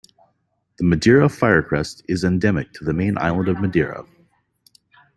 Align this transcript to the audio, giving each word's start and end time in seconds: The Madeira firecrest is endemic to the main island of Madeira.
The 0.77 0.83
Madeira 0.83 1.29
firecrest 1.29 2.01
is 2.07 2.23
endemic 2.23 2.73
to 2.73 2.83
the 2.83 2.91
main 2.91 3.19
island 3.19 3.49
of 3.49 3.61
Madeira. 3.61 4.03